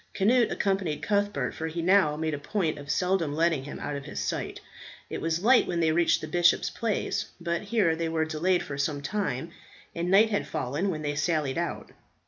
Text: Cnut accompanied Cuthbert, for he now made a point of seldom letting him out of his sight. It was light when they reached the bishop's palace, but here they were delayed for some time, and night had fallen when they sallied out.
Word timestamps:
Cnut 0.17 0.49
accompanied 0.51 1.03
Cuthbert, 1.03 1.53
for 1.53 1.67
he 1.67 1.83
now 1.83 2.15
made 2.15 2.33
a 2.33 2.39
point 2.39 2.79
of 2.79 2.89
seldom 2.89 3.35
letting 3.35 3.65
him 3.65 3.79
out 3.79 3.95
of 3.95 4.05
his 4.05 4.19
sight. 4.19 4.59
It 5.11 5.21
was 5.21 5.43
light 5.43 5.67
when 5.67 5.79
they 5.79 5.91
reached 5.91 6.21
the 6.21 6.27
bishop's 6.27 6.71
palace, 6.71 7.27
but 7.39 7.61
here 7.61 7.95
they 7.95 8.09
were 8.09 8.25
delayed 8.25 8.63
for 8.63 8.79
some 8.79 9.03
time, 9.03 9.51
and 9.93 10.09
night 10.09 10.31
had 10.31 10.47
fallen 10.47 10.89
when 10.89 11.03
they 11.03 11.13
sallied 11.15 11.59
out. 11.59 11.91